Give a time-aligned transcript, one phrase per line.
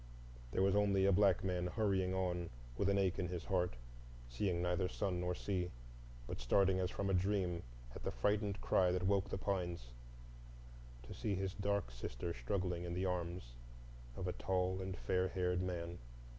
[0.49, 3.75] There was only a black man hurrying on with an ache in his heart,
[4.29, 5.69] seeing neither sun nor sea,
[6.25, 7.61] but starting as from a dream
[7.95, 9.91] at the frightened cry that woke the pines,
[11.03, 13.53] to see his dark sister struggling in the arms
[14.15, 15.99] of a tall and fair haired man.